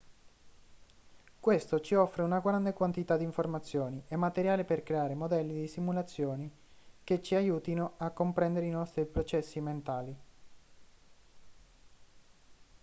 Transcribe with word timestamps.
questo 1.39 1.79
ci 1.79 1.93
offre 1.93 2.23
una 2.23 2.39
grande 2.39 2.73
quantità 2.73 3.17
di 3.17 3.23
informazioni 3.23 4.01
e 4.07 4.15
materiale 4.15 4.63
per 4.63 4.81
creare 4.81 5.13
modelli 5.13 5.53
di 5.53 5.67
simulazione 5.67 6.49
che 7.03 7.21
ci 7.21 7.35
aiutino 7.35 7.93
a 7.97 8.09
comprendere 8.09 8.65
i 8.65 8.71
nostri 8.71 9.05
processi 9.05 9.61
mentali 9.61 10.17